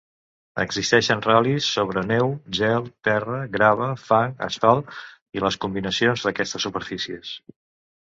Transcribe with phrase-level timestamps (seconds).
[0.61, 5.01] Existeixen ral·lis sobre neu, gel, terra, grava, fang, asfalt
[5.39, 7.41] i les combinacions d'aquestes superfícies.